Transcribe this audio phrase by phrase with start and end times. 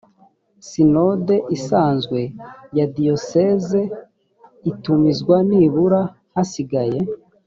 [0.67, 2.19] sinode isanzwe
[2.77, 3.81] ya diyoseze
[4.69, 6.01] itumizwa nibura
[6.35, 6.99] hasigaye